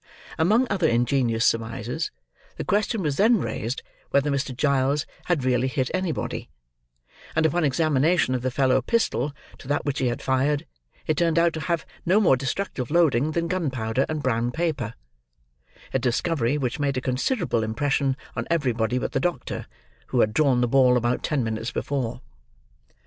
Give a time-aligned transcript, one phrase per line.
[0.39, 2.09] Among other ingenious surmises,
[2.57, 4.57] the question was then raised, whether Mr.
[4.57, 6.49] Giles had really hit anybody;
[7.35, 10.65] and upon examination of the fellow pistol to that which he had fired,
[11.05, 14.95] it turned out to have no more destructive loading than gunpowder and brown paper:
[15.93, 19.67] a discovery which made a considerable impression on everybody but the doctor,
[20.07, 22.21] who had drawn the ball about ten minutes before.